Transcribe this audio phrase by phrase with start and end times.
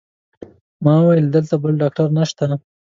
[0.83, 2.43] ما وویل: دلته بل ډاکټر نشته؟